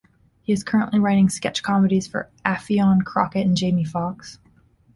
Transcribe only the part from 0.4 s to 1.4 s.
He is currently writing